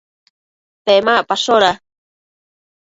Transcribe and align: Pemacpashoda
Pemacpashoda 0.85 1.71